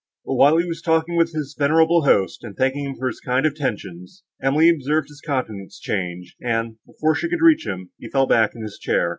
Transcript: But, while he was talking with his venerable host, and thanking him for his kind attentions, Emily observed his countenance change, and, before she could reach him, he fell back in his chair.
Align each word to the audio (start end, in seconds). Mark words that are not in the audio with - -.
But, 0.25 0.33
while 0.33 0.57
he 0.57 0.65
was 0.65 0.81
talking 0.81 1.15
with 1.15 1.31
his 1.31 1.55
venerable 1.55 2.05
host, 2.05 2.43
and 2.43 2.57
thanking 2.57 2.85
him 2.85 2.95
for 2.95 3.05
his 3.05 3.19
kind 3.19 3.45
attentions, 3.45 4.23
Emily 4.41 4.67
observed 4.67 5.09
his 5.09 5.21
countenance 5.21 5.77
change, 5.79 6.35
and, 6.41 6.77
before 6.87 7.13
she 7.13 7.29
could 7.29 7.41
reach 7.43 7.67
him, 7.67 7.91
he 7.99 8.09
fell 8.09 8.25
back 8.25 8.55
in 8.55 8.63
his 8.63 8.79
chair. 8.79 9.09